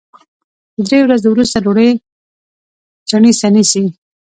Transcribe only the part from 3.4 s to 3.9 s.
نیسي